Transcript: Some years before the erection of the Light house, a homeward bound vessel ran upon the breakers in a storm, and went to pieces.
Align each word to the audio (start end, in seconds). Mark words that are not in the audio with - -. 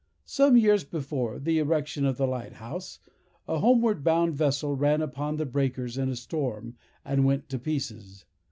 Some 0.25 0.57
years 0.57 0.83
before 0.83 1.37
the 1.37 1.59
erection 1.59 2.05
of 2.05 2.17
the 2.17 2.25
Light 2.25 2.53
house, 2.53 2.97
a 3.47 3.59
homeward 3.59 4.03
bound 4.03 4.33
vessel 4.33 4.75
ran 4.75 4.99
upon 4.99 5.35
the 5.37 5.45
breakers 5.45 5.95
in 5.95 6.09
a 6.09 6.15
storm, 6.15 6.75
and 7.05 7.23
went 7.23 7.49
to 7.49 7.59
pieces. 7.59 8.25